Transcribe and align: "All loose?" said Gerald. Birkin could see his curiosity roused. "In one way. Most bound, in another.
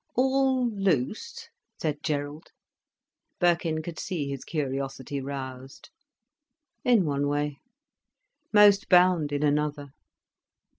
"All 0.15 0.67
loose?" 0.67 1.47
said 1.79 2.01
Gerald. 2.01 2.47
Birkin 3.39 3.83
could 3.83 3.99
see 3.99 4.27
his 4.27 4.43
curiosity 4.43 5.21
roused. 5.21 5.91
"In 6.83 7.05
one 7.05 7.27
way. 7.27 7.59
Most 8.51 8.89
bound, 8.89 9.31
in 9.31 9.43
another. 9.43 9.89